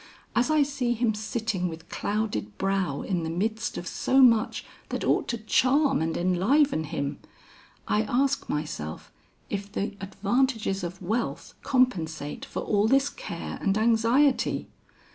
[0.35, 5.03] As I see him sitting with clouded brow in the midst of so much that
[5.03, 7.19] ought to charm and enliven him,
[7.87, 9.11] I ask myself
[9.51, 14.69] if the advantages of wealth compensate for all this care and anxiety.